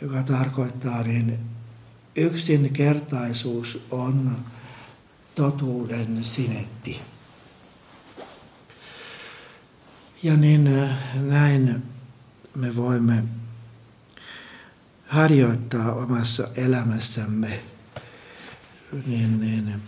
joka 0.00 0.22
tarkoittaa 0.22 1.02
niin 1.02 1.38
yksinkertaisuus 2.16 3.78
on 3.90 4.36
totuuden 5.34 6.24
sinetti. 6.24 7.00
Ja 10.22 10.36
niin 10.36 10.70
näin 11.14 11.82
me 12.54 12.76
voimme 12.76 13.24
harjoittaa 15.06 15.92
omassa 15.92 16.48
elämässämme 16.56 17.60
niin, 19.06 19.40
niin, 19.40 19.82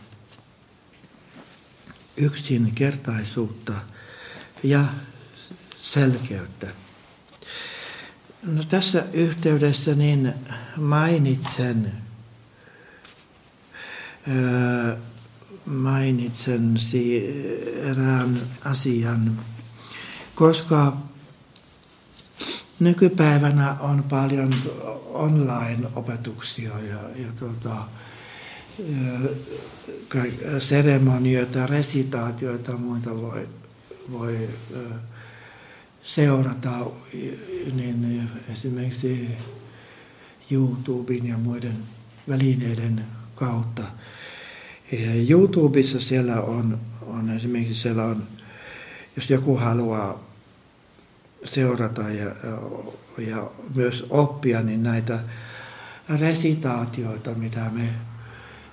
yksinkertaisuutta 2.17 3.73
ja 4.63 4.85
selkeyttä. 5.83 6.67
No, 8.43 8.63
tässä 8.65 9.05
yhteydessä 9.13 9.95
niin 9.95 10.35
mainitsen, 10.77 11.93
ää, 14.29 14.97
mainitsen 15.67 16.75
erään 17.83 18.41
asian, 18.65 19.39
koska 20.35 20.97
nykypäivänä 22.81 23.77
on 23.81 24.03
paljon 24.03 24.55
online-opetuksia 25.05 26.81
ja, 26.81 26.99
ja 27.17 27.29
tuota, 27.39 27.77
seremonioita, 30.59 31.67
resitaatioita 31.67 32.71
ja 32.71 32.79
muita 32.79 33.17
voi, 33.17 33.49
voi 34.13 34.49
seurata 36.03 36.87
niin 37.73 38.29
esimerkiksi 38.53 39.29
YouTuben 40.51 41.27
ja 41.27 41.39
muiden 41.39 41.77
välineiden 42.29 43.05
kautta. 43.35 43.83
YouTubessa 45.29 46.01
siellä 46.01 46.43
on, 46.43 46.81
on 47.07 47.31
esimerkiksi 47.31 47.75
siellä 47.75 48.05
on, 48.05 48.23
jos 49.17 49.31
joku 49.31 49.57
haluaa 49.57 50.28
seurata 51.45 52.03
ja, 52.03 52.37
ja 53.19 53.51
myös 53.75 54.07
oppia, 54.11 54.63
niin 54.63 54.83
näitä 54.83 55.19
resitaatioita, 56.21 57.35
mitä 57.35 57.71
me 57.73 57.89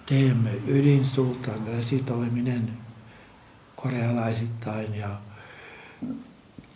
teemme, 0.05 0.51
ydinsultan 0.67 1.67
resitoiminen 1.67 2.69
korealaisittain 3.75 4.95
ja 4.95 5.09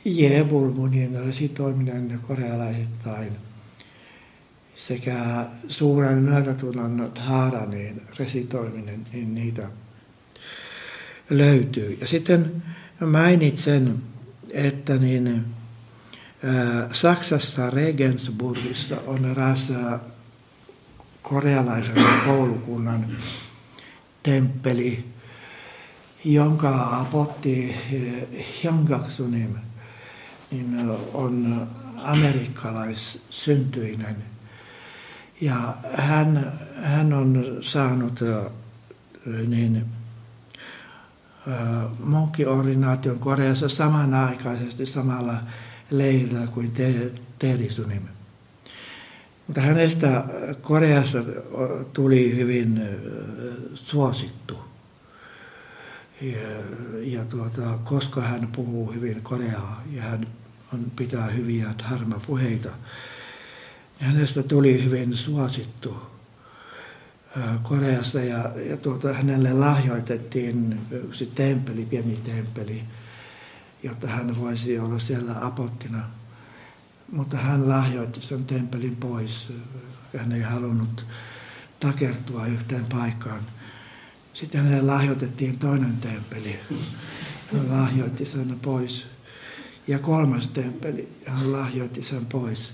Jebulmunin 0.05 1.25
resitoiminen 1.25 2.19
korealaisittain 2.27 3.31
sekä 4.75 5.45
suuren 5.67 6.17
myötätunnon 6.17 7.11
Dharanin 7.15 8.01
resitoiminen, 8.19 9.03
niin 9.13 9.35
niitä 9.35 9.69
löytyy. 11.29 11.97
Ja 12.01 12.07
sitten 12.07 12.63
mainitsen, 13.05 14.01
että 14.51 14.97
niin 14.97 15.45
Saksassa 16.91 17.69
Regensburgissa 17.69 18.97
on 19.07 19.25
eräs 19.25 19.71
korealaisen 21.21 22.03
koulukunnan 22.25 23.17
temppeli, 24.23 25.05
jonka 26.25 26.99
apotti 26.99 27.75
Hyangaksunim 28.63 29.55
niin 30.51 30.89
on 31.13 31.67
amerikkalaissyntyinen. 32.03 34.15
Ja 35.41 35.73
hän, 35.97 36.59
hän 36.83 37.13
on 37.13 37.57
saanut 37.61 38.19
niin, 39.47 39.85
munkkiordinaation 42.03 43.19
Koreassa 43.19 43.69
samanaikaisesti 43.69 44.85
samalla 44.85 45.35
leirillä 45.91 46.47
kuin 46.47 46.73
Terisunim. 47.39 48.03
Mutta 49.47 49.61
hänestä 49.61 50.23
Koreassa 50.61 51.23
tuli 51.93 52.35
hyvin 52.35 52.81
suosittu. 53.73 54.57
Ja, 56.21 56.49
ja 57.01 57.25
tuota, 57.25 57.79
koska 57.83 58.21
hän 58.21 58.49
puhuu 58.55 58.91
hyvin 58.91 59.21
koreaa 59.21 59.83
ja 59.91 60.01
hän 60.01 60.27
on, 60.73 60.91
pitää 60.95 61.27
hyviä 61.27 61.73
dharma-puheita, 61.77 62.69
niin 63.99 64.11
hänestä 64.11 64.43
tuli 64.43 64.83
hyvin 64.85 65.17
suosittu 65.17 65.97
Koreassa 67.63 68.19
ja, 68.19 68.51
ja 68.69 68.77
tuota, 68.77 69.13
hänelle 69.13 69.53
lahjoitettiin 69.53 70.79
yksi 70.91 71.25
temppeli, 71.35 71.85
pieni 71.85 72.17
temppeli, 72.17 72.83
jotta 73.83 74.07
hän 74.07 74.39
voisi 74.39 74.79
olla 74.79 74.99
siellä 74.99 75.35
apottina. 75.41 76.03
Mutta 77.11 77.37
hän 77.37 77.69
lahjoitti 77.69 78.21
sen 78.21 78.45
temppelin 78.45 78.95
pois. 78.95 79.47
Hän 80.17 80.31
ei 80.31 80.41
halunnut 80.41 81.05
takertua 81.79 82.47
yhteen 82.47 82.85
paikkaan 82.85 83.41
Sitten 84.33 84.63
hänelle 84.63 84.93
lahjoitettiin 84.93 85.59
toinen 85.59 85.97
temppeli. 85.97 86.59
Hän 87.53 87.71
lahjoitti 87.71 88.25
sen 88.25 88.59
pois. 88.61 89.05
Ja 89.87 89.99
kolmas 89.99 90.47
temppeli, 90.47 91.09
hän 91.25 91.51
lahjoitti 91.51 92.03
sen 92.03 92.25
pois. 92.25 92.73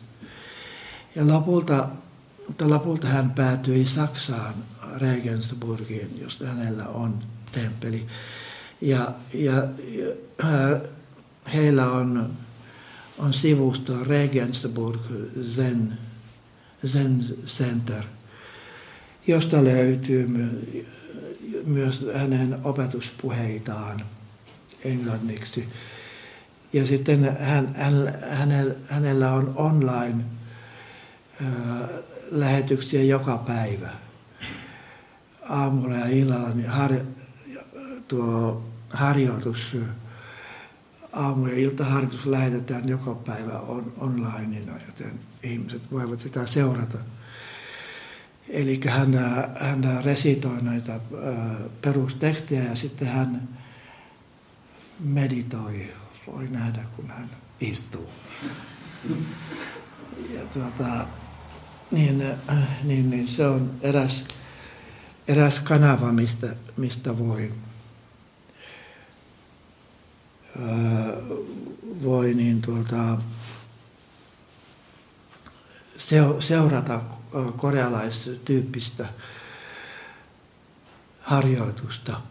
Ja 1.15 1.27
lopulta, 1.27 1.89
mutta 2.47 2.69
lopulta 2.69 3.07
hän 3.07 3.29
päätyi 3.31 3.85
Saksaan, 3.85 4.53
Regensburgiin, 4.97 6.19
josta 6.21 6.47
hänellä 6.47 6.87
on 6.87 7.23
temppeli. 7.51 8.07
Ja, 8.81 9.11
ja, 9.33 9.53
ja 9.53 10.81
heillä 11.53 11.91
on, 11.91 12.33
on 13.17 13.33
sivusto 13.33 14.03
Regensburg 14.03 15.01
Zen, 15.43 15.97
Zen 16.85 17.25
Center, 17.45 18.03
josta 19.27 19.63
löytyy 19.63 20.27
myös 21.65 22.05
hänen 22.15 22.57
opetuspuheitaan 22.63 24.01
englanniksi. 24.83 25.67
Ja 26.73 26.87
sitten 26.87 27.37
hän, 27.39 27.75
hän, 28.29 28.49
hänellä, 28.89 29.31
on 29.31 29.53
online 29.55 30.23
lähetyksiä 32.31 33.03
joka 33.03 33.37
päivä. 33.37 33.89
Aamulla 35.49 35.95
ja 35.95 36.05
illalla 36.05 36.49
niin 36.49 36.69
har, 36.69 36.91
tuo 38.07 38.65
harjoitus, 38.89 39.77
aamu- 41.15 41.47
ja 41.47 41.57
iltaharjoitus 41.57 42.25
lähetetään 42.25 42.89
joka 42.89 43.15
päivä 43.15 43.59
on, 43.59 43.93
onlineina, 43.97 44.73
joten 44.85 45.19
ihmiset 45.43 45.91
voivat 45.91 46.19
sitä 46.19 46.45
seurata. 46.45 46.97
Eli 48.49 48.79
hän, 48.87 49.13
hän 49.59 50.03
resitoi 50.03 50.61
näitä 50.61 50.99
perustekstejä 51.81 52.63
ja 52.63 52.75
sitten 52.75 53.07
hän 53.07 53.49
meditoi. 54.99 55.93
Voi 56.27 56.47
nähdä, 56.47 56.83
kun 56.95 57.09
hän 57.09 57.29
istuu. 57.61 58.09
Ja 60.33 60.45
tuota, 60.53 61.07
niin, 61.91 62.23
niin, 62.83 63.09
niin 63.09 63.27
se 63.27 63.47
on 63.47 63.71
eräs, 63.81 64.25
eräs 65.27 65.59
kanava, 65.59 66.11
mistä, 66.11 66.55
mistä 66.77 67.17
voi, 67.17 67.53
voi 72.03 72.33
niin 72.33 72.61
tuota, 72.61 73.17
seurata 76.39 77.01
korealaistyyppistä 77.57 79.07
harjoitusta. 81.21 82.21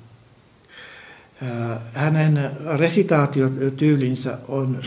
Hänen 1.95 2.51
resitaatiotyylinsä 2.79 4.39
on, 4.49 4.83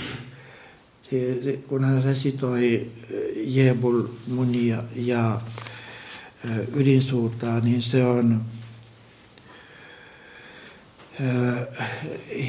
kun 1.67 1.83
hän 1.83 2.03
resitoi 2.03 2.91
Jebul 3.35 4.03
munia 4.27 4.83
ja 4.95 5.41
ydinsuurtaa, 6.75 7.59
niin 7.59 7.81
se 7.81 8.05
on 8.05 8.45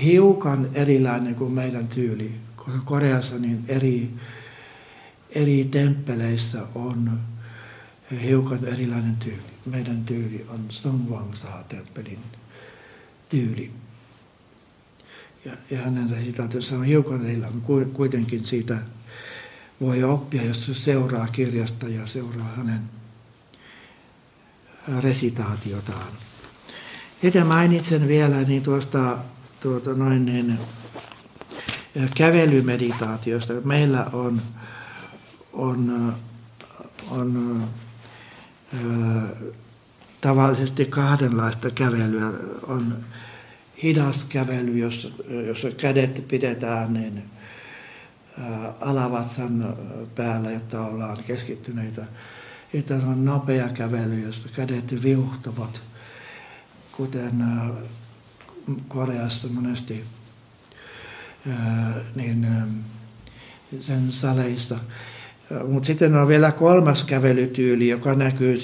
hiukan 0.05 0.71
erilainen 0.75 1.35
kuin 1.35 1.53
meidän 1.53 1.89
tyyli. 1.89 2.35
Koreassa 2.85 3.39
niin 3.39 3.65
eri 3.69 4.11
eri 5.31 5.65
temppeleissä 5.65 6.67
on 6.75 7.21
hiukan 8.23 8.65
erilainen 8.65 9.17
tyyli. 9.17 9.43
Meidän 9.67 10.05
tyyli 10.05 10.47
on 10.49 10.67
Stonewangsa-temppelin 10.71 12.19
tyyli. 13.29 13.71
Ja, 15.45 15.53
ja 15.71 15.79
hänen 15.79 16.11
resitaationsa 16.11 16.75
on 16.77 16.85
hiukan 16.85 17.27
erilainen. 17.27 17.63
Kuitenkin 17.93 18.45
siitä 18.45 18.79
voi 19.81 20.03
oppia, 20.03 20.45
jos 20.45 20.67
se 20.67 20.75
seuraa 20.75 21.27
kirjasta 21.27 21.89
ja 21.89 22.07
seuraa 22.07 22.55
hänen 22.57 22.81
resitaatiotaan. 25.01 26.13
Itse 27.23 27.45
mainitsen 27.45 28.09
vielä 28.09 28.43
niin 28.43 28.63
tuosta 28.63 29.19
tuota 29.61 29.95
noin 29.95 30.25
niin, 30.25 30.59
kävelymeditaatiosta. 32.15 33.53
Meillä 33.65 34.07
on 34.13 34.43
on, 35.59 36.15
on 37.11 37.63
tavallisesti 40.21 40.85
kahdenlaista 40.85 41.71
kävelyä. 41.71 42.31
On 42.63 42.97
hidas 43.83 44.25
kävely, 44.25 44.79
jossa, 44.79 45.09
jossa 45.47 45.71
kädet 45.71 46.29
pidetään 46.29 46.93
niin 46.93 47.23
alavatsan 48.81 49.77
päällä, 50.15 50.51
jotta 50.51 50.87
ollaan 50.87 51.19
keskittyneitä. 51.27 52.05
Sitten 52.73 53.05
on 53.05 53.25
nopea 53.25 53.69
kävely, 53.69 54.21
jossa 54.21 54.49
kädet 54.49 55.03
viuhtavat, 55.03 55.81
kuten 56.99 57.45
Koreassa 58.89 59.49
monesti 59.49 60.05
niin 62.15 62.47
sen 63.81 64.13
saleissa. 64.13 64.79
Mutta 65.69 65.87
sitten 65.87 66.17
on 66.17 66.29
vielä 66.29 66.53
kolmas 66.53 67.05
kävelytyyli, 67.05 67.89
joka 67.89 68.15
näkyy 68.15 68.61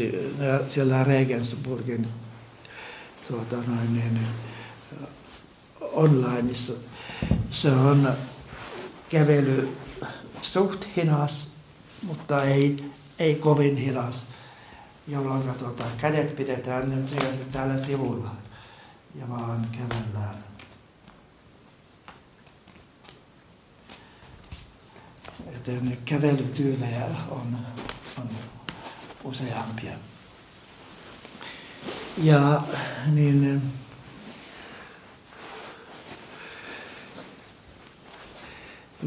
siellä 0.69 1.05
Regensburgin 1.05 2.09
tuota 3.29 3.57
noin, 3.57 3.95
niin, 3.95 4.19
onlineissa. 5.81 6.73
Se 7.51 7.71
on 7.71 8.09
kävely 9.09 9.69
suht 10.43 10.85
hidas, 10.97 11.53
mutta 12.03 12.43
ei, 12.43 12.85
ei 13.19 13.35
kovin 13.35 13.77
hidas, 13.77 14.27
jolloin 15.09 15.55
tuota, 15.55 15.85
kädet 15.97 16.37
pidetään 16.37 16.91
nyt 16.91 17.53
täällä 17.53 17.79
sivulla 17.79 18.31
ja 19.15 19.29
vaan 19.29 19.69
kävellään. 19.73 20.45
Joten 25.53 25.99
kävelytyylejä 26.05 27.07
on, 27.31 27.59
on 28.19 28.29
useampia. 29.25 29.93
Ja 32.23 32.63
niin, 33.07 33.63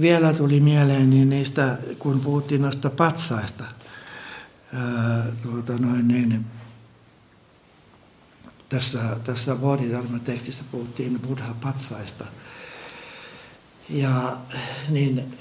vielä 0.01 0.33
tuli 0.33 0.59
mieleen 0.59 1.09
niin 1.09 1.29
niistä, 1.29 1.77
kun 1.99 2.19
puhuttiin 2.19 2.61
noista 2.61 2.89
patsaista, 2.89 3.63
ää, 4.73 5.25
tuota 5.43 5.77
noin, 5.77 6.07
niin, 6.07 6.45
tässä, 8.69 8.99
tässä 9.23 9.55
Bodhidharma-tekstissä 9.55 10.63
puhuttiin 10.71 11.19
buddha-patsaista. 11.19 12.25
Ja 13.89 14.37
niin 14.89 15.37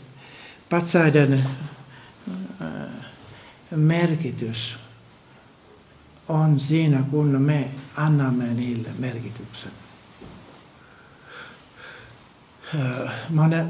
patsaiden 0.70 1.32
äh, 1.32 3.06
merkitys 3.70 4.76
on 6.28 6.60
siinä, 6.60 7.02
kun 7.02 7.42
me 7.42 7.70
annamme 7.96 8.54
niille 8.54 8.88
merkityksen. 8.98 9.72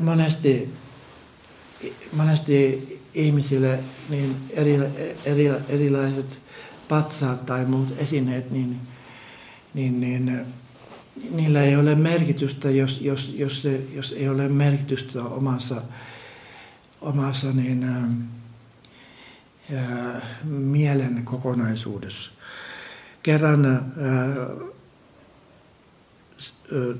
Monesti, 0.00 0.74
monesti 2.12 3.05
ihmisille 3.16 3.78
niin 4.08 4.36
eri, 4.50 4.78
eri, 5.24 5.50
erilaiset 5.68 6.38
patsaat 6.88 7.46
tai 7.46 7.64
muut 7.64 7.94
esineet, 7.98 8.50
niin, 8.50 8.80
niin, 9.74 10.00
niin 10.00 10.46
niillä 11.30 11.62
ei 11.62 11.76
ole 11.76 11.94
merkitystä, 11.94 12.70
jos, 12.70 13.00
jos, 13.00 13.34
jos, 13.36 13.62
se, 13.62 13.82
jos 13.94 14.12
ei 14.12 14.28
ole 14.28 14.48
merkitystä 14.48 15.22
omassa 15.22 15.82
omassa 17.00 17.52
niin, 17.52 17.84
ää, 19.74 20.20
mielen 20.44 21.24
kokonaisuudessa. 21.24 22.30
Kerran 23.22 23.64
ää, 23.64 23.82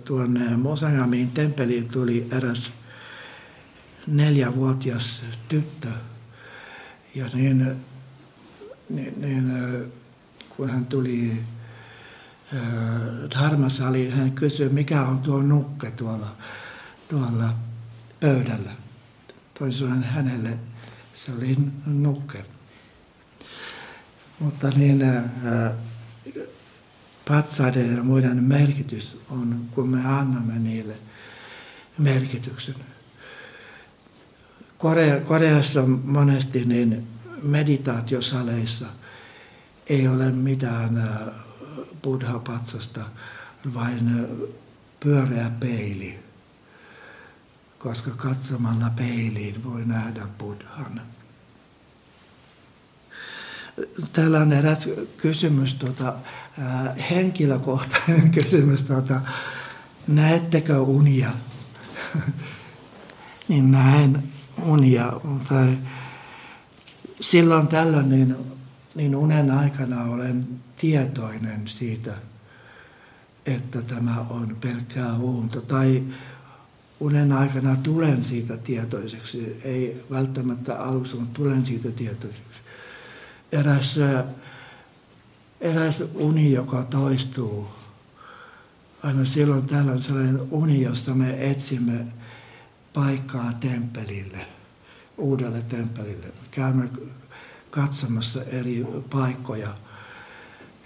tuonne 0.05 0.57
Mosangamiin 0.57 1.31
temppeliin 1.31 1.89
tuli 1.89 2.27
eräs 2.37 2.71
neljävuotias 4.07 5.23
tyttö. 5.49 5.89
Ja 7.15 7.27
niin, 7.35 7.77
niin, 8.91 9.21
niin 9.21 9.53
kun 10.57 10.71
hän 10.71 10.87
tuli 10.87 11.45
Dharmasaliin, 13.31 14.13
hän 14.13 14.33
kysyi, 14.33 14.69
mikä 14.69 15.03
on 15.03 15.19
tuo 15.19 15.43
nukke 15.43 15.91
tuolla, 15.91 16.37
tuolla 17.09 17.55
pöydällä 18.21 18.73
toisaalta 19.59 20.07
hänelle 20.07 20.59
se 21.13 21.33
oli 21.33 21.57
nukke. 21.87 22.45
Mutta 24.39 24.71
niin, 24.71 25.03
ää, 25.03 25.75
patsaiden 27.29 27.97
ja 27.97 28.03
muiden 28.03 28.45
merkitys 28.45 29.19
on, 29.31 29.67
kun 29.75 29.89
me 29.89 30.07
annamme 30.07 30.59
niille 30.59 30.95
merkityksen. 31.99 32.75
Korea, 34.79 35.21
Koreassa 35.21 35.83
monesti 36.05 36.65
niin 36.65 37.09
meditaatiosaleissa 37.43 38.87
ei 39.87 40.09
ole 40.09 40.33
mitään 40.33 40.99
äh, 40.99 41.35
buddha-patsasta, 42.03 43.01
vain 43.75 44.09
äh, 44.09 44.49
pyöreä 45.01 45.51
peili, 45.61 46.19
koska 47.79 48.11
katsomalla 48.11 48.91
peiliin 48.97 49.65
voi 49.65 49.85
nähdä 49.85 50.27
buddhan. 50.39 51.01
Täällä 54.13 54.41
on 54.41 54.53
eräs 54.53 54.89
kysymys, 55.17 55.75
tuota, 55.75 56.15
äh, 56.59 57.11
henkilökohtainen 57.11 58.31
kysymys, 58.41 58.83
tuota, 58.83 59.21
näettekö 60.09 60.81
unia? 60.81 61.31
niin 63.49 63.71
näen 63.71 64.36
unia, 64.63 65.13
tai 65.49 65.79
silloin 67.21 67.69
tällöin 67.69 68.09
niin, 68.09 68.37
niin 68.95 69.17
unen 69.17 69.51
aikana 69.51 70.03
olen 70.03 70.49
tietoinen 70.77 71.69
siitä, 71.69 72.15
että 73.47 73.83
tämä 73.83 74.27
on 74.31 74.57
pelkkää 74.61 75.15
unta. 75.15 75.61
Tai 75.61 76.03
unen 77.01 77.33
aikana 77.33 77.77
tulen 77.77 78.25
siitä 78.25 78.57
tietoiseksi, 78.57 79.61
ei 79.65 80.05
välttämättä 80.11 80.79
alussa, 80.83 81.17
mutta 81.17 81.35
tulen 81.35 81.67
siitä 81.67 81.91
tietoiseksi. 81.91 82.61
Eräs, 83.53 84.01
eräs 85.61 86.05
uni, 86.15 86.53
joka 86.53 86.83
toistuu, 86.83 87.69
aina 89.03 89.25
silloin 89.25 89.67
täällä 89.67 89.93
on 89.93 90.03
sellainen 90.03 90.41
uni, 90.51 90.83
josta 90.83 91.15
me 91.15 91.51
etsimme 91.51 92.07
paikkaa 92.97 93.53
temppelille, 93.53 94.47
uudelle 95.19 95.63
temppelille. 95.63 96.27
Käymme 96.51 96.89
katsomassa 97.71 98.43
eri 98.43 98.87
paikkoja 99.11 99.77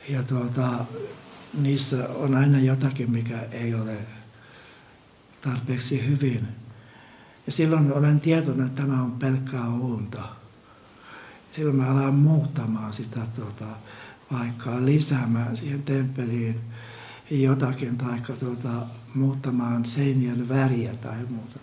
ja 0.09 0.23
tuota, 0.23 0.85
niissä 1.61 2.09
on 2.09 2.35
aina 2.35 2.59
jotakin, 2.59 3.11
mikä 3.11 3.40
ei 3.51 3.75
ole 3.75 3.96
tarpeeksi 5.40 6.09
hyvin. 6.09 6.49
Ja 7.46 7.53
silloin 7.53 7.92
olen 7.92 8.20
tietoinen, 8.20 8.66
että 8.66 8.83
tämä 8.83 9.03
on 9.03 9.12
pelkkää 9.12 9.68
unta. 9.68 10.23
Silloin 11.57 11.77
mä 11.77 11.87
alan 11.87 12.14
muuttamaan 12.14 12.92
sitä 12.92 13.20
tuota, 13.35 13.66
vaikka 14.33 14.85
lisäämään 14.85 15.57
siihen 15.57 15.83
temppeliin 15.83 16.61
jotakin, 17.31 17.99
tai 17.99 18.20
tuota, 18.38 18.87
muuttamaan 19.14 19.85
seinien 19.85 20.49
väriä 20.49 20.94
tai 20.94 21.27
muuta. 21.29 21.61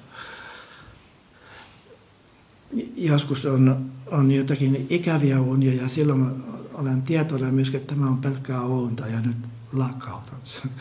Joskus 2.95 3.45
on, 3.45 3.91
on 4.11 4.31
jotakin 4.31 4.87
ikäviä 4.89 5.41
unia 5.41 5.81
ja 5.81 5.87
silloin 5.87 6.43
olen 6.73 7.01
tietoinen 7.01 7.53
myös, 7.53 7.71
että 7.73 7.95
tämä 7.95 8.09
on 8.09 8.17
pelkkää 8.17 8.65
unta 8.65 9.07
ja 9.07 9.21
nyt 9.21 9.37
lakkautan 9.73 10.39
sen. 10.43 10.69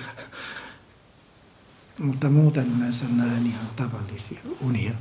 Mutta 1.98 2.30
muuten 2.30 2.66
yleensä 2.78 3.04
näen 3.08 3.46
ihan 3.46 3.66
tavallisia 3.76 4.40
unia. 4.60 4.92